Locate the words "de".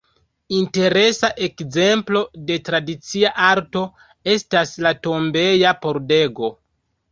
2.47-2.57